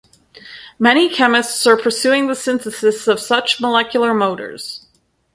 Many 0.79 1.13
chemists 1.13 1.67
are 1.67 1.77
pursuing 1.77 2.25
the 2.25 2.33
synthesis 2.33 3.07
of 3.07 3.19
such 3.19 3.61
molecular 3.61 4.15
motors. 4.15 4.87